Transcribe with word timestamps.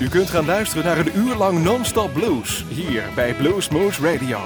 U 0.00 0.08
kunt 0.08 0.30
gaan 0.30 0.44
luisteren 0.44 0.84
naar 0.84 0.98
een 0.98 1.16
uur 1.16 1.34
lang 1.34 1.62
non-stop 1.62 2.12
blues 2.12 2.64
hier 2.68 3.02
bij 3.14 3.34
Bluesmoose 3.34 4.12
Radio. 4.12 4.38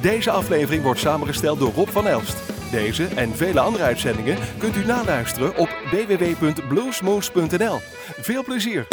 Deze 0.00 0.30
aflevering 0.30 0.82
wordt 0.82 1.00
samengesteld 1.00 1.58
door 1.58 1.72
Rob 1.72 1.88
van 1.88 2.06
Elst. 2.06 2.36
Deze 2.70 3.04
en 3.04 3.36
vele 3.36 3.60
andere 3.60 3.84
uitzendingen 3.84 4.38
kunt 4.58 4.76
u 4.76 4.84
naluisteren 4.84 5.56
op 5.56 5.68
www.bluesmoose.nl. 5.90 7.80
Veel 8.20 8.44
plezier! 8.44 8.86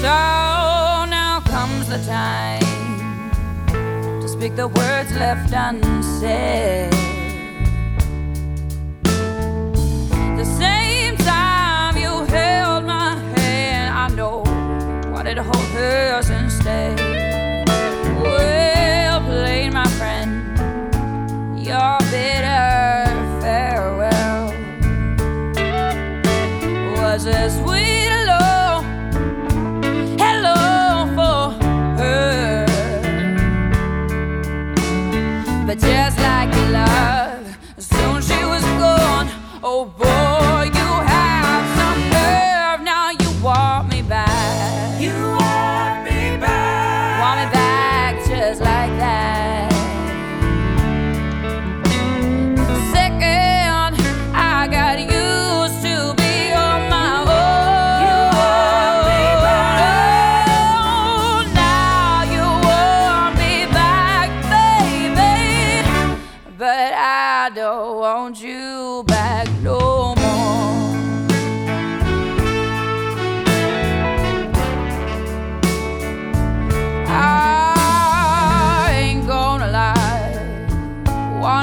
So 0.00 0.16
now 1.06 1.42
comes 1.44 1.86
the 1.88 2.00
time 2.06 2.64
to 4.20 4.26
speak 4.28 4.56
the 4.56 4.68
words 4.68 5.12
left 5.12 5.52
unsaid. 5.52 7.09
hold 15.42 15.68
hers 15.68 16.30
and 16.30 16.50
stay. 16.50 17.09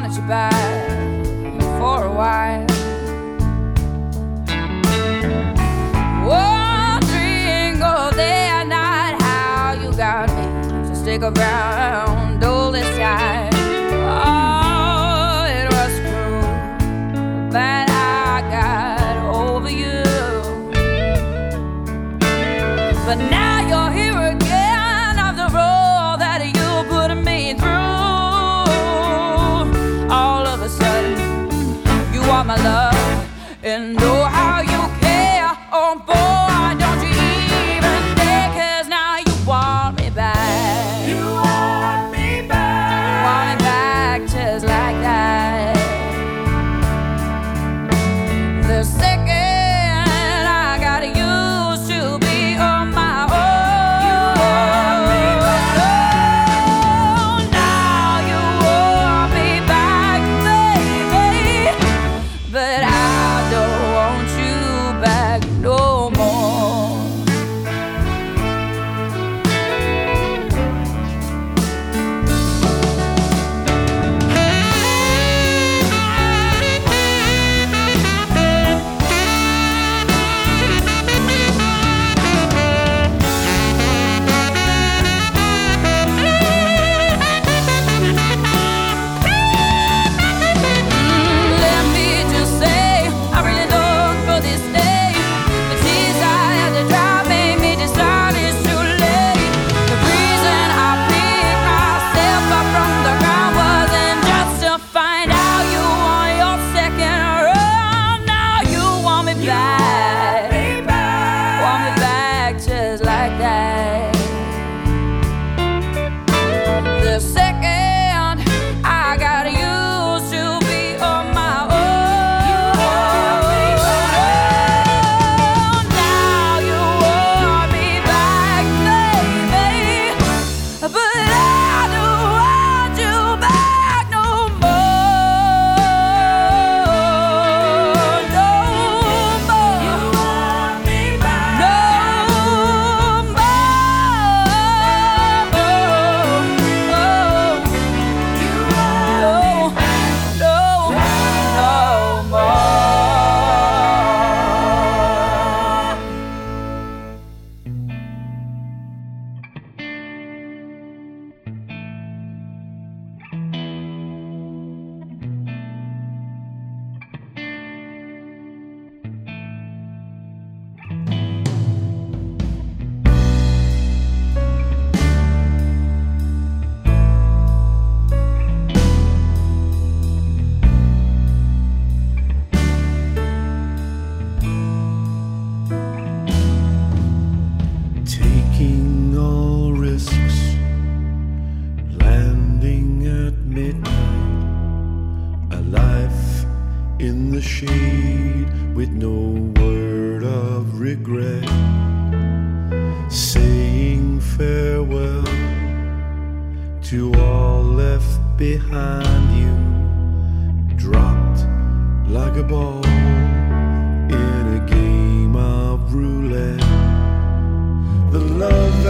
wanted 0.07 0.21
you 0.21 0.27
back 0.27 1.25
for 1.79 2.05
a 2.05 2.13
while. 2.13 2.65
Wondering 6.25 7.81
oh, 7.83 8.11
they 8.15 8.49
are 8.49 8.65
not 8.65 9.21
how 9.21 9.73
you 9.73 9.91
got 9.95 10.29
me 10.29 10.89
to 10.89 10.95
stick 10.95 11.21
around. 11.21 12.16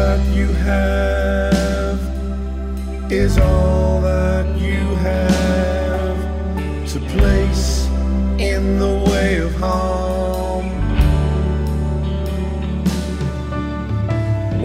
That 0.07 0.25
you 0.33 0.47
have 0.71 1.99
is 3.11 3.37
all 3.37 3.99
that 3.99 4.47
you 4.57 4.83
have 5.11 6.19
to 6.91 6.99
place 7.15 7.87
in 8.39 8.79
the 8.79 8.95
way 9.09 9.31
of 9.45 9.53
harm. 9.55 10.67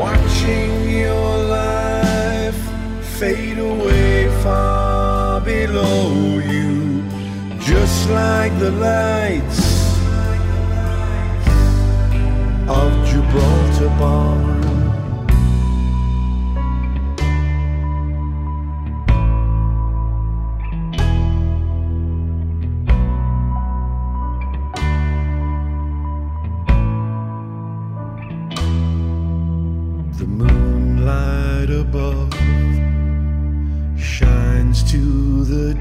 Watching 0.04 0.72
your 1.02 1.30
life 1.60 2.62
fade 3.18 3.58
away 3.58 4.28
far 4.44 5.40
below 5.40 6.38
you, 6.54 7.02
just 7.58 7.98
like 8.10 8.52
the 8.60 8.70
lights 8.70 9.60
of 12.78 12.88
Gibraltar 13.08 13.92
Bar. 13.98 14.41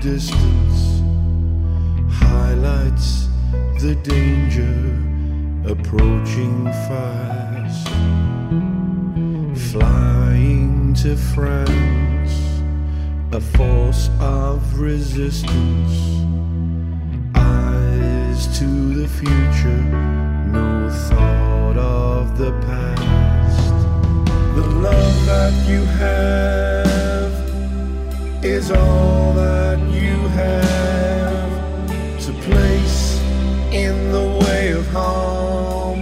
Distance, 0.01 0.99
highlights 2.09 3.27
the 3.79 3.93
danger 4.01 4.97
approaching 5.71 6.65
fast. 6.87 7.87
Flying 9.71 10.95
to 10.95 11.15
France, 11.15 12.33
a 13.31 13.39
force 13.39 14.09
of 14.19 14.79
resistance. 14.79 15.93
Eyes 17.35 18.57
to 18.57 18.65
the 18.95 19.07
future, 19.07 19.83
no 20.47 20.89
thought 21.09 21.77
of 21.77 22.39
the 22.39 22.51
past. 22.65 23.75
The 24.55 24.67
love 24.67 25.25
that 25.27 25.69
you 25.69 25.85
have 25.85 27.10
is 28.43 28.71
all 28.71 29.33
that 29.33 29.77
you 29.91 30.17
have 30.29 31.51
to 32.19 32.33
place 32.41 33.21
in 33.71 34.11
the 34.11 34.39
way 34.43 34.71
of 34.71 34.87
harm. 34.87 35.99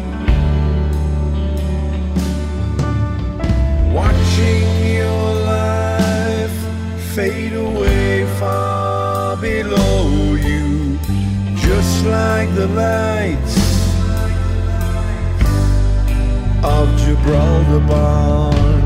Watching 3.93 4.95
your 4.95 5.33
life 5.43 6.57
fade 7.13 7.53
away 7.53 8.25
far 8.39 9.35
below 9.35 10.35
you, 10.35 10.97
just 11.57 12.05
like 12.05 12.55
the 12.55 12.67
lights 12.67 13.57
of 16.63 16.87
Gibraltar 16.99 17.85
Barn. 17.85 18.78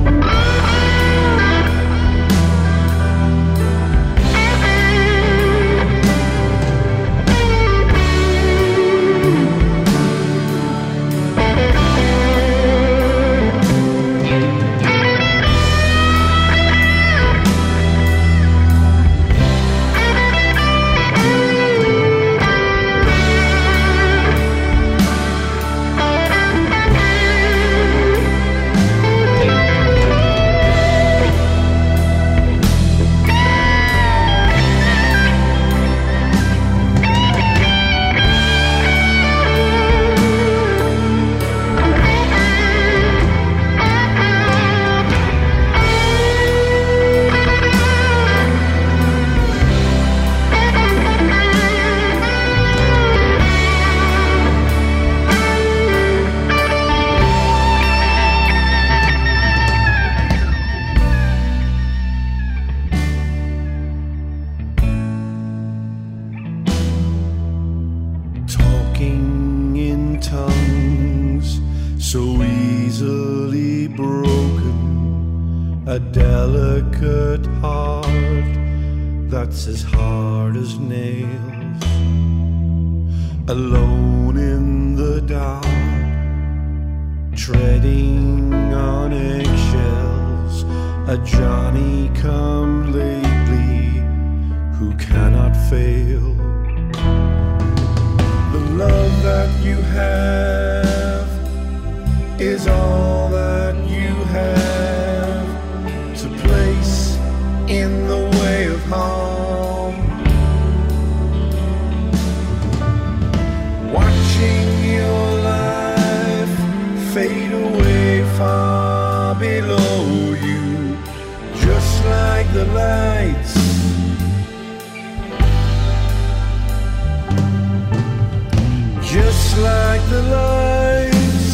Just 129.13 129.57
like 129.59 130.01
the 130.09 130.21
lights. 130.23 131.53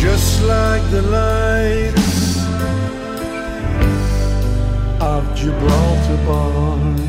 Just 0.00 0.42
like 0.42 0.82
the 0.90 1.02
lights 1.02 2.36
of 5.00 5.34
Gibraltar 5.34 6.18
Barn 6.26 7.05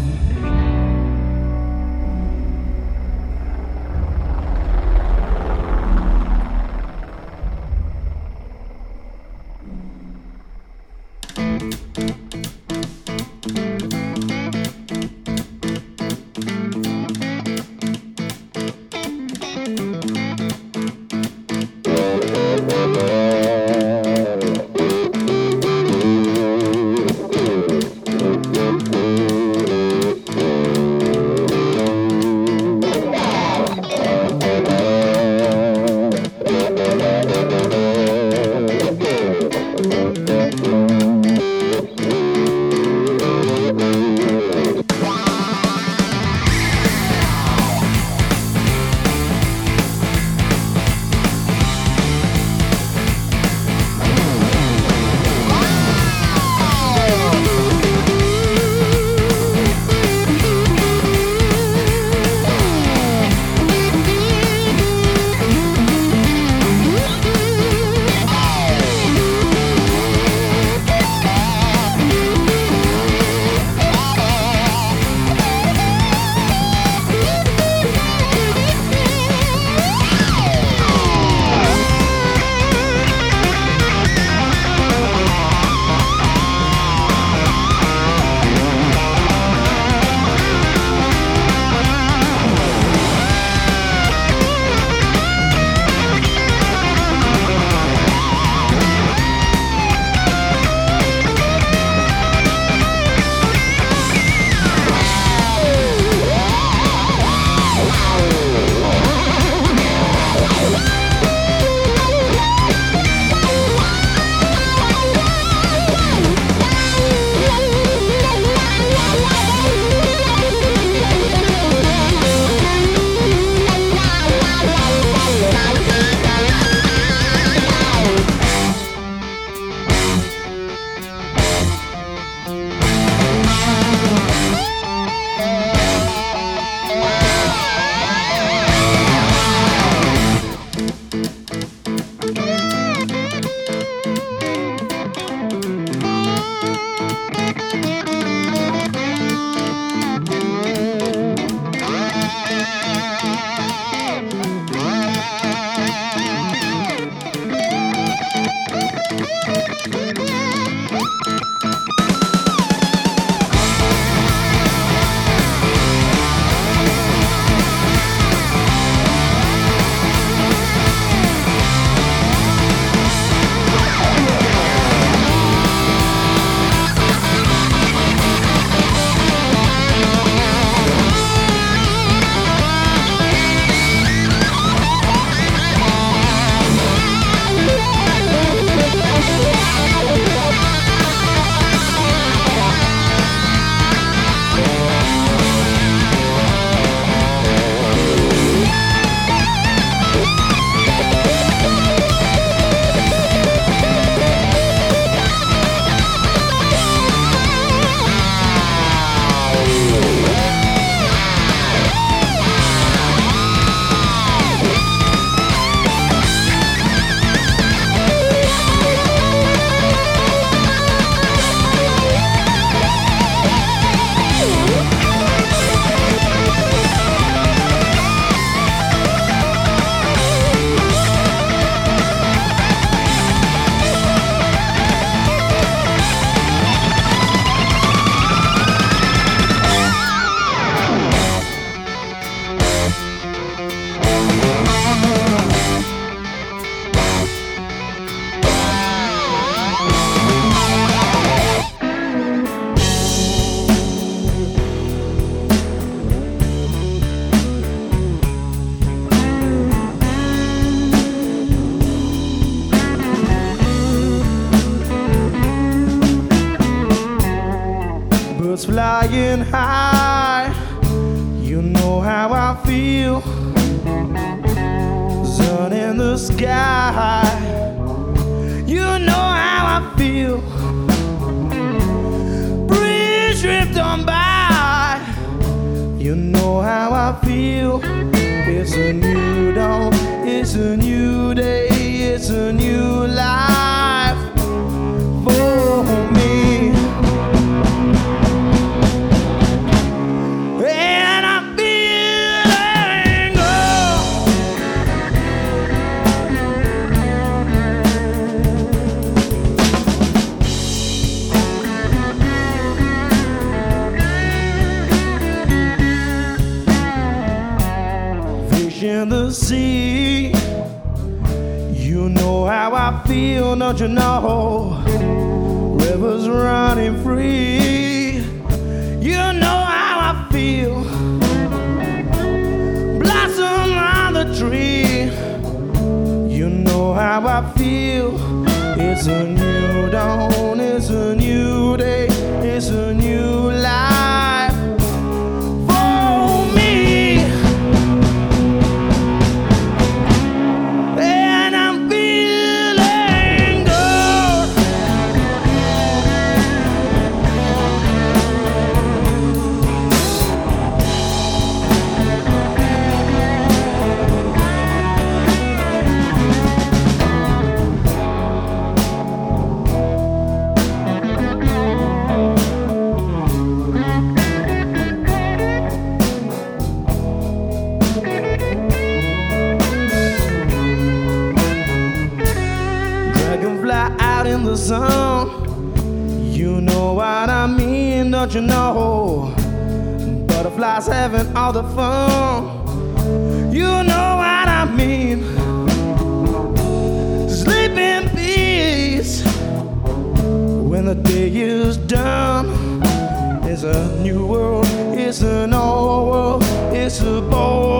world, 406.89 407.76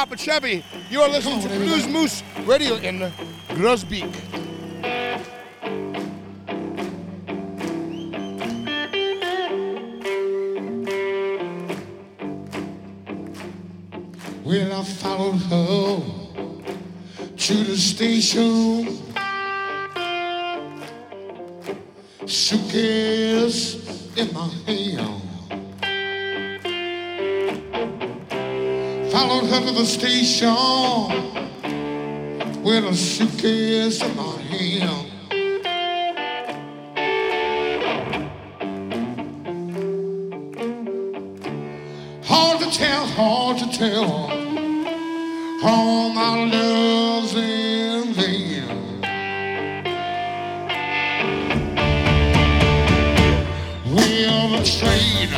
Popa 0.00 0.16
Chubby. 0.16 0.64
You 0.88 1.02
are 1.02 1.10
listening 1.10 1.42
to 1.42 1.48
Bluesmoose 1.48 2.22
Radio 2.46 2.76
in 2.76 3.12
Groesbeek. 3.48 4.29
Station 30.40 30.54
with 32.62 32.84
a 32.84 32.94
suitcase 32.94 34.02
in 34.02 34.16
my 34.16 34.36
hand. 34.40 35.06
Hard 42.24 42.60
to 42.60 42.70
tell, 42.70 43.06
hard 43.06 43.58
to 43.58 43.68
tell. 43.70 44.30
All 45.62 46.08
my 46.08 46.44
love's 46.46 47.34
in 47.34 48.14
vain. 48.14 49.02
Well, 53.92 54.48
the 54.56 54.62
train 54.64 55.28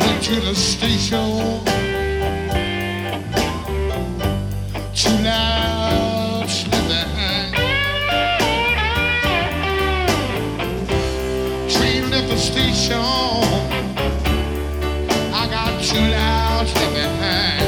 went 0.00 0.22
to 0.24 0.40
the 0.40 0.54
station. 0.56 1.65
Station. 12.46 13.00
I 15.40 15.48
got 15.50 15.82
two 15.82 15.98
lights 15.98 16.72
behind. 16.94 17.66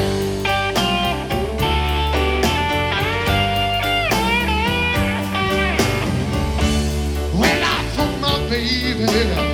When 7.39 7.59
I 7.63 7.77
found 7.95 8.21
my 8.21 8.35
baby, 8.49 9.48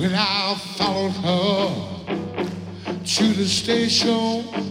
When 0.00 0.14
I 0.14 0.54
followed 0.76 1.10
her 1.10 2.04
to 3.04 3.32
the 3.34 3.46
station, 3.46 4.69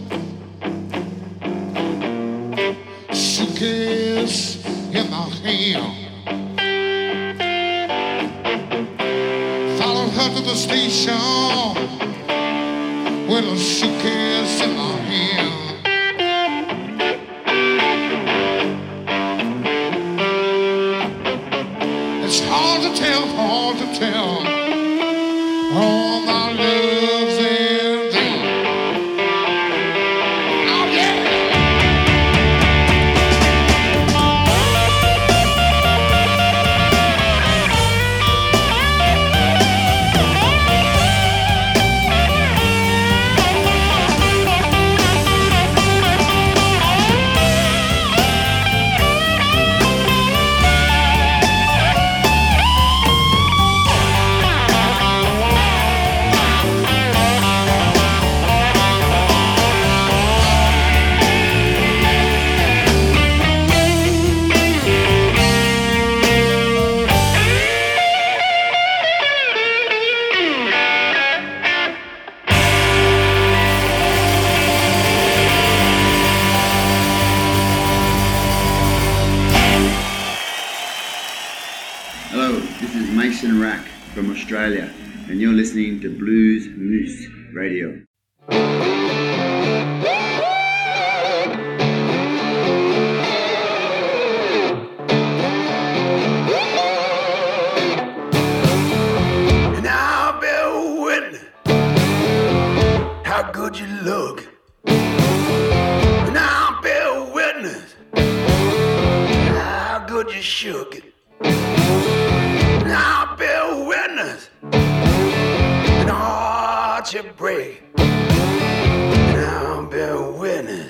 how 103.40 103.50
good 103.52 103.78
you 103.78 103.86
look. 104.02 104.46
And 104.84 106.36
I'll 106.36 106.82
bear 106.82 107.32
witness 107.32 107.94
how 108.14 110.04
good 110.06 110.30
you 110.30 110.42
shook 110.42 110.96
it. 110.96 111.04
And 111.40 112.92
I'll 112.92 113.36
bear 113.36 113.86
witness 113.86 114.50
and 114.62 116.10
heart 116.10 117.14
you 117.14 117.22
break. 117.38 117.82
And 117.96 119.46
I'll 119.46 119.86
bear 119.86 120.20
witness. 120.20 120.89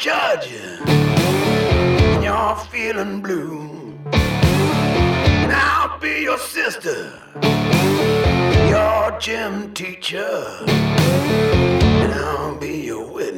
Georgia. 0.00 0.78
You're 2.22 2.56
feeling 2.70 3.20
blue. 3.20 3.98
And 4.10 5.52
I'll 5.52 5.98
be 5.98 6.22
your 6.22 6.38
sister, 6.38 7.12
your 8.70 9.18
gym 9.20 9.74
teacher. 9.74 10.64
And 10.66 12.14
I'll 12.14 12.56
be 12.56 12.80
your 12.80 13.12
witch. 13.12 13.29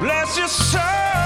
Bless 0.00 0.36
your 0.36 0.48
soul 0.48 1.25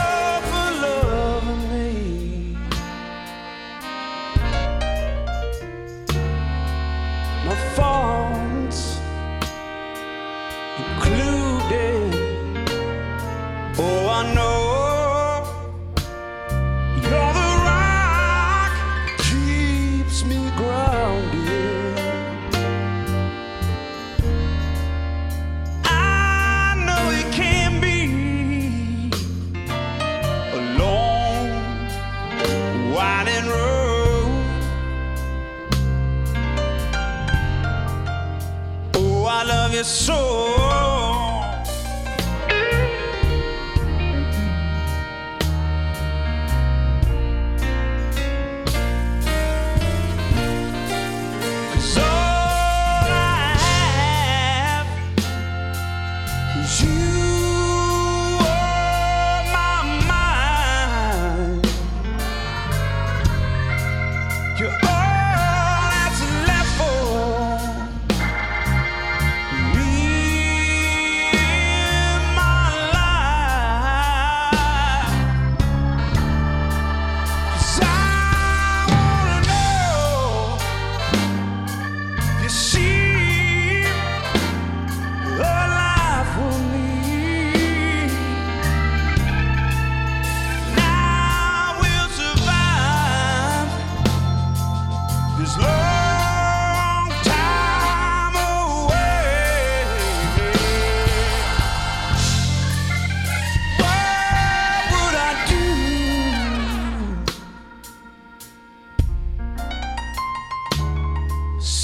I 39.80 40.39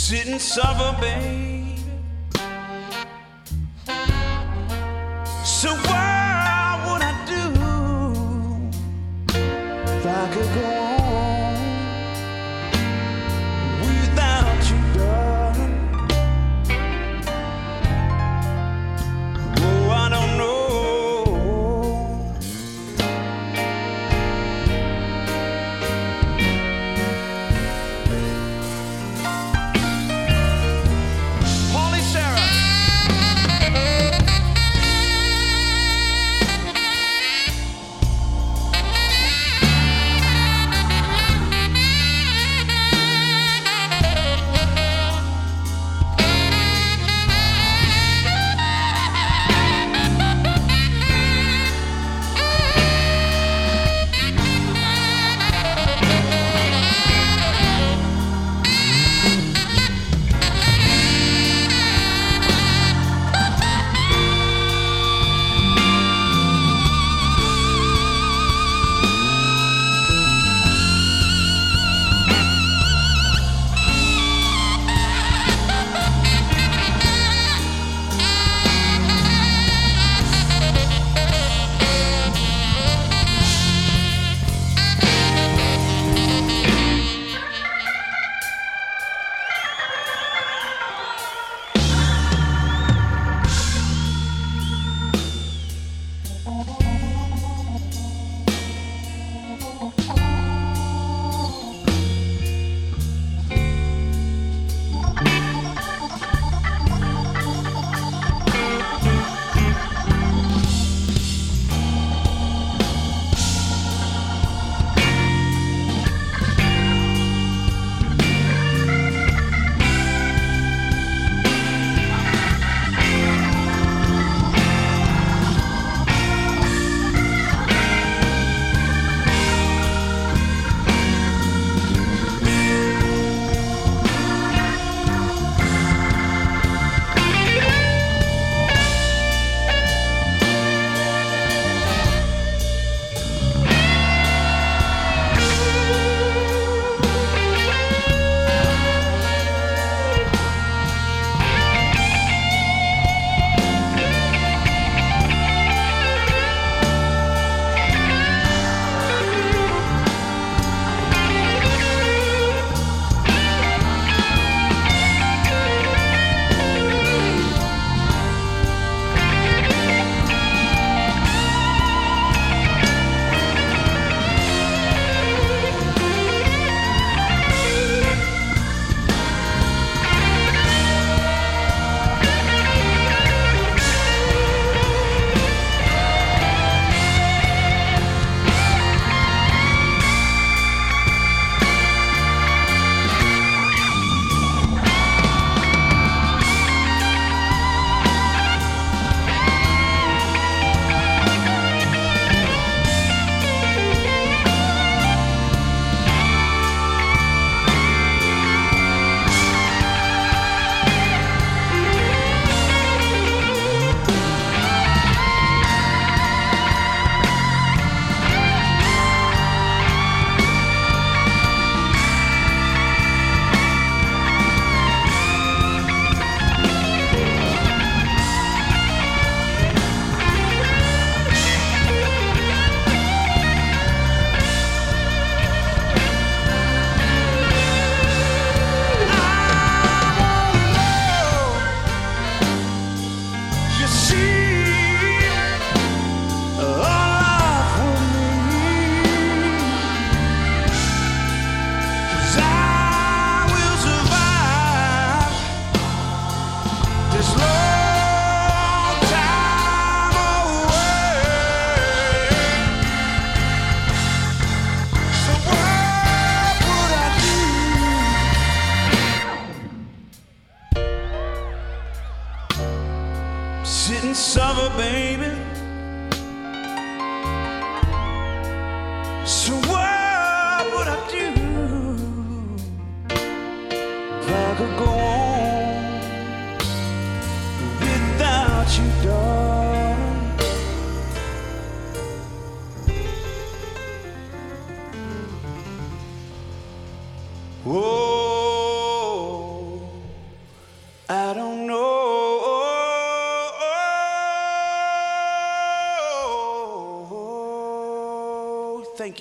Sit 0.09 0.29
and 0.29 0.41
suffer, 0.41 0.97
babe. 1.01 1.79
So 5.45 5.75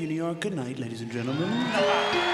Feeling. 0.06 0.40
Good 0.40 0.54
night, 0.54 0.78
ladies 0.78 1.02
and 1.02 1.12
gentlemen. 1.12 2.25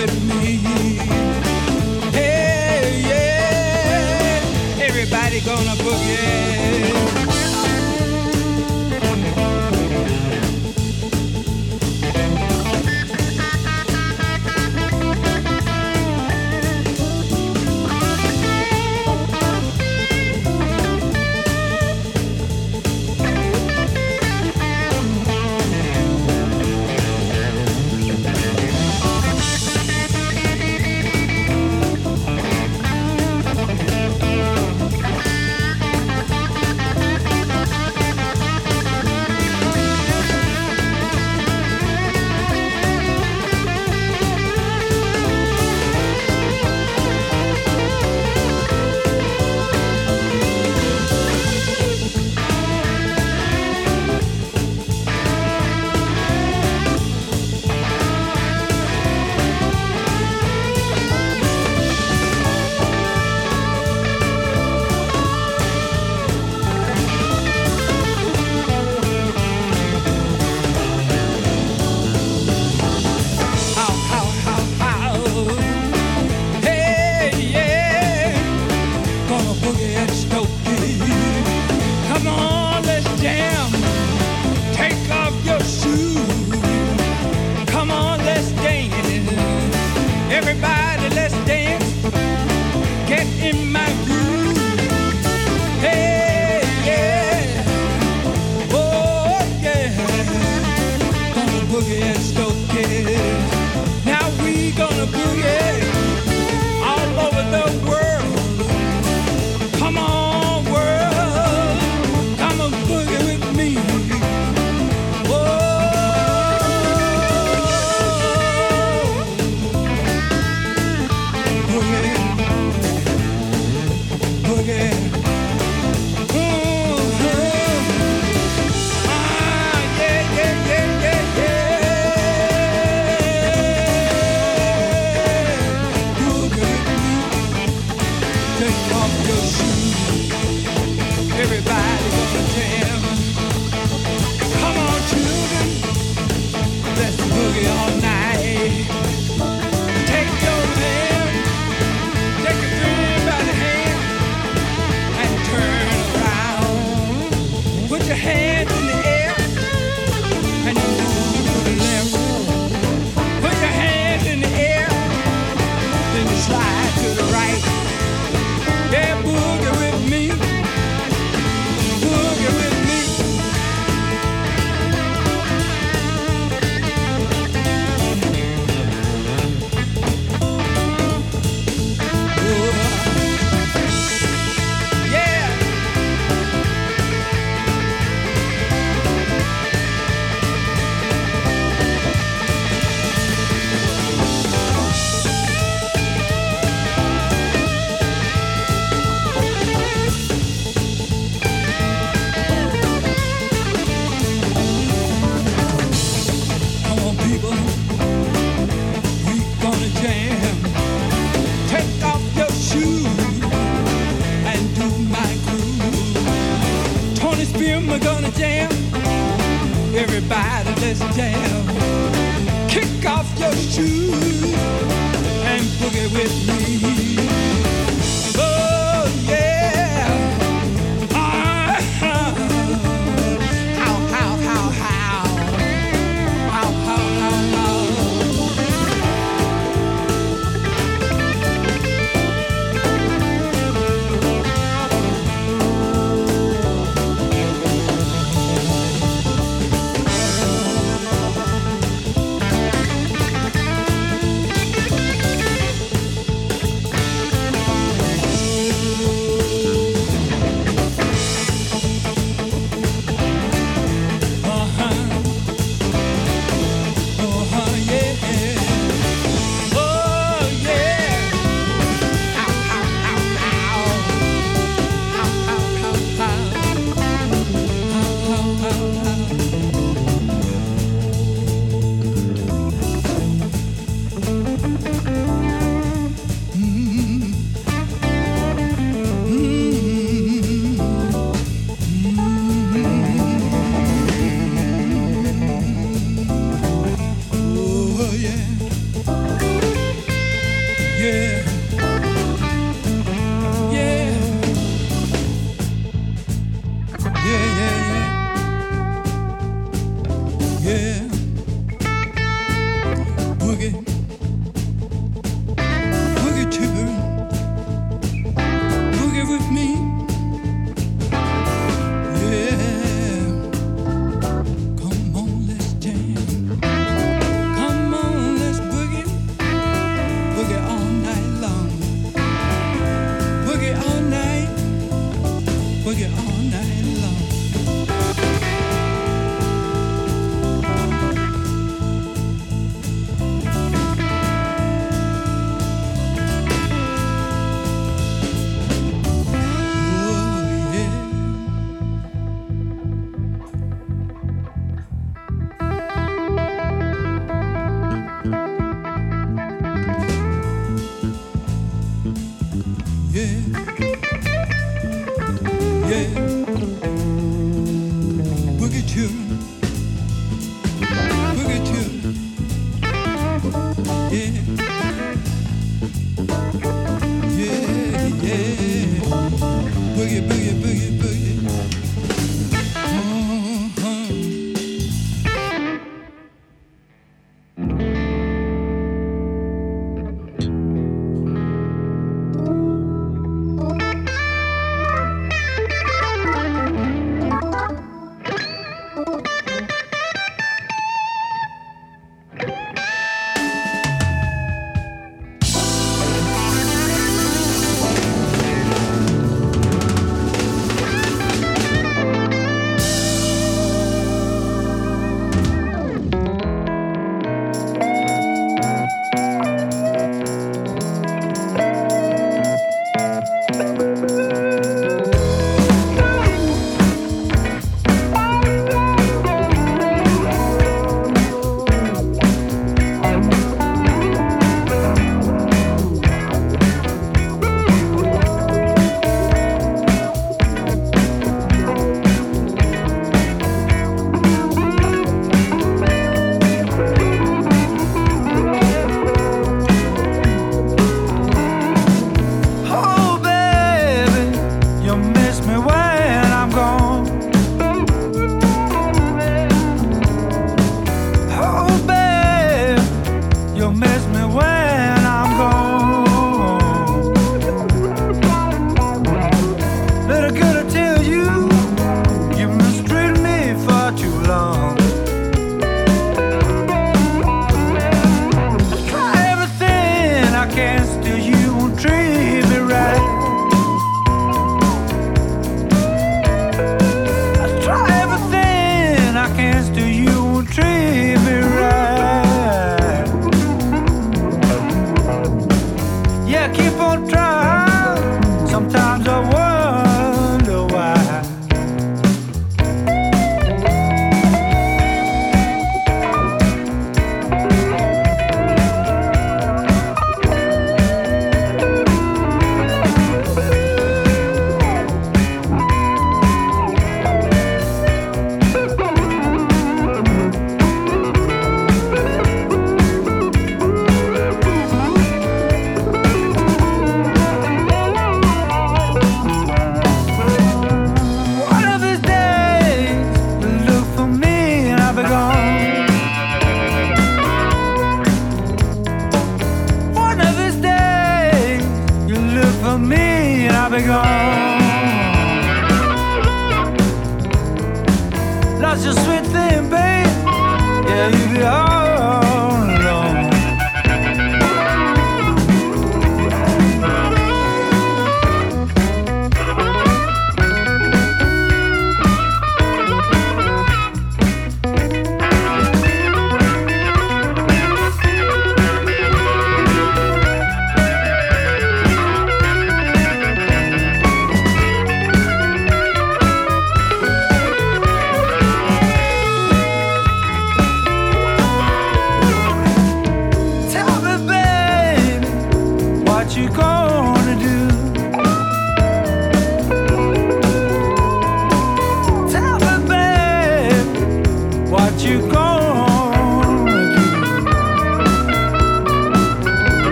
with 0.00 0.22
me. 0.28 0.97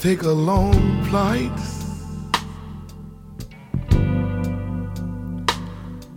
Take 0.00 0.22
a 0.22 0.30
long 0.30 1.04
flight 1.04 1.52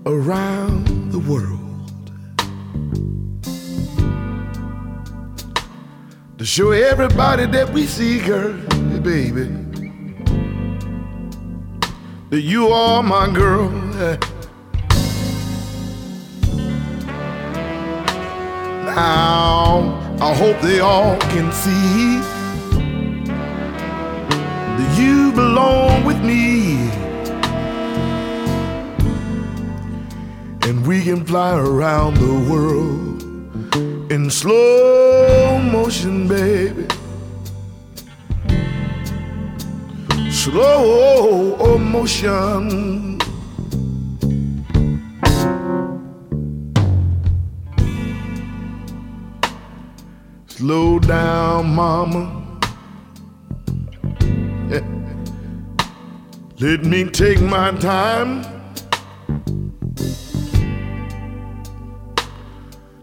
around 0.05 1.11
the 1.11 1.19
world 1.19 1.91
to 6.37 6.45
show 6.45 6.71
everybody 6.71 7.45
that 7.45 7.69
we 7.73 7.85
see, 7.85 8.19
girl, 8.19 8.53
baby, 9.01 9.49
that 12.29 12.41
you 12.41 12.69
are 12.69 13.03
my 13.03 13.29
girl. 13.33 13.69
Now, 18.95 20.15
I 20.21 20.33
hope 20.33 20.61
they 20.61 20.79
all 20.79 21.19
can 21.19 21.51
see 21.51 22.32
belong 25.33 26.05
with 26.05 26.21
me. 26.23 26.89
And 30.67 30.85
we 30.87 31.03
can 31.03 31.25
fly 31.25 31.57
around 31.57 32.17
the 32.17 32.35
world 32.49 33.23
in 34.11 34.29
slow 34.29 35.59
motion, 35.59 36.27
baby. 36.27 36.87
Slow 40.31 41.77
motion. 41.79 43.19
Slow 50.47 50.99
down, 50.99 51.73
mama. 51.75 52.42
Let 56.63 56.85
me 56.85 57.03
take 57.03 57.41
my 57.41 57.71
time 57.71 58.41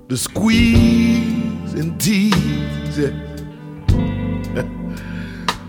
to 0.09 0.17
squeeze 0.17 1.75
and 1.75 2.01
tease 2.01 2.97
it. 2.97 3.13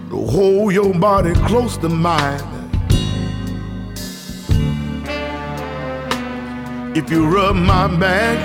to 0.09 0.25
hold 0.25 0.73
your 0.73 0.93
body 0.93 1.33
close 1.33 1.75
to 1.79 1.89
mine. 1.89 2.39
If 6.95 7.11
you 7.11 7.27
rub 7.27 7.57
my 7.57 7.93
back, 7.99 8.39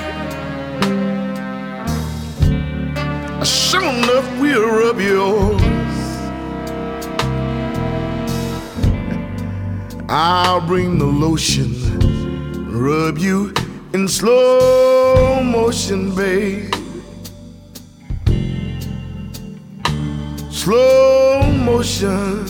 sure 3.46 3.80
enough 3.80 4.40
we'll 4.40 4.68
rub 4.68 5.00
yours. 5.00 5.75
I'll 10.08 10.60
bring 10.60 10.98
the 10.98 11.04
lotion, 11.04 11.72
rub 12.70 13.18
you 13.18 13.52
in 13.92 14.06
slow 14.06 15.42
motion, 15.42 16.14
babe. 16.14 16.72
Slow 20.48 21.42
motion. 21.52 22.46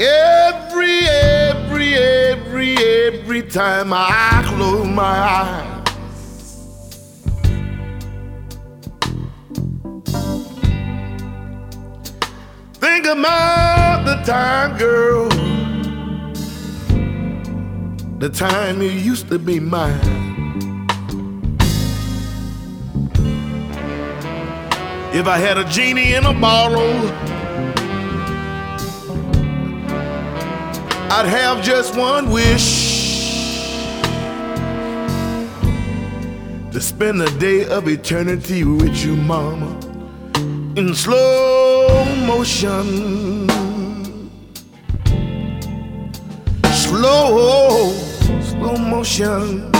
Every, 0.00 0.98
every, 1.06 1.94
every, 1.94 2.76
every 2.76 3.42
time 3.42 3.92
I 3.92 4.42
close 4.46 4.88
my 4.88 5.02
eyes. 5.04 5.69
About 13.10 14.04
the 14.04 14.14
time, 14.24 14.78
girl. 14.78 15.28
The 18.18 18.28
time 18.28 18.80
you 18.80 18.90
used 18.90 19.28
to 19.28 19.38
be 19.38 19.58
mine. 19.58 19.98
If 25.12 25.26
I 25.26 25.38
had 25.38 25.58
a 25.58 25.64
genie 25.64 26.14
in 26.14 26.24
a 26.24 26.32
bottle, 26.32 26.78
I'd 31.10 31.26
have 31.26 31.64
just 31.64 31.96
one 31.96 32.30
wish 32.30 33.00
to 36.70 36.80
spend 36.80 37.20
a 37.20 37.30
day 37.38 37.66
of 37.66 37.88
eternity 37.88 38.62
with 38.62 39.04
you, 39.04 39.16
mama, 39.16 39.89
in 40.80 40.94
slow 40.94 42.04
motion. 42.26 43.46
Slow, 46.72 47.92
slow 48.40 48.76
motion. 48.78 49.79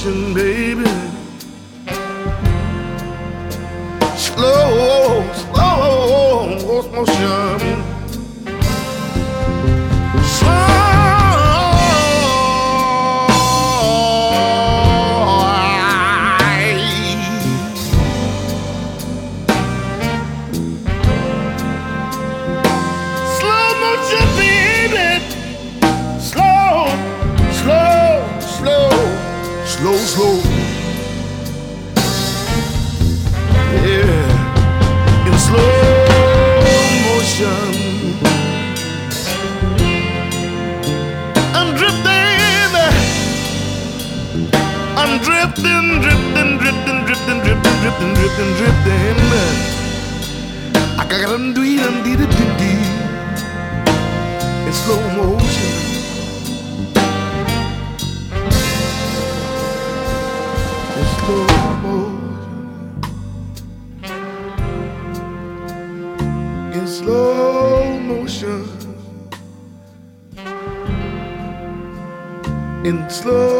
Slow 0.00 0.12
motion, 0.12 0.34
baby. 0.34 0.84
Slow, 4.16 5.22
slow 5.34 6.88
motion. 6.90 7.69
Drifting, 48.36 48.54
drifting. 48.56 49.16
I 50.98 51.06
got 51.08 51.28
them 51.30 51.54
do 51.54 51.62
them 51.76 52.02
dee 52.04 52.16
dee 52.16 52.26
dee 52.58 52.84
in 54.66 54.72
slow 54.72 55.02
motion. 55.16 55.72
In 60.98 61.06
slow 61.16 61.46
motion. 61.82 62.18
In 66.74 66.86
slow 66.86 67.98
motion. 67.98 68.62
In 72.84 73.10
slow 73.10 73.59